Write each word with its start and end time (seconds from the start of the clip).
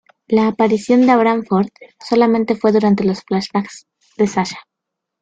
La 0.27 0.47
aparición 0.47 1.01
de 1.05 1.11
Abraham 1.11 1.43
Ford 1.47 1.67
solamente 2.03 2.55
fue 2.55 2.71
durante 2.71 3.03
los 3.03 3.21
flashbacks 3.21 3.85
de 4.17 4.25
Sasha. 4.25 4.57